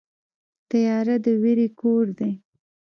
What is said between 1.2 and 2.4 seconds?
د وېرې کور دی.